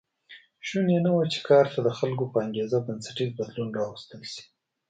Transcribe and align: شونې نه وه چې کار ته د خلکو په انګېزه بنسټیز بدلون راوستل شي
شونې 0.67 0.97
نه 1.05 1.11
وه 1.15 1.23
چې 1.33 1.39
کار 1.49 1.65
ته 1.73 1.79
د 1.83 1.89
خلکو 1.99 2.25
په 2.31 2.37
انګېزه 2.43 2.77
بنسټیز 2.87 3.29
بدلون 3.39 3.69
راوستل 3.79 4.21
شي 4.31 4.43